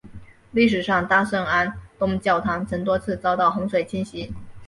[0.49, 4.33] 历史上大圣安东教堂曾多次遭到洪水侵袭。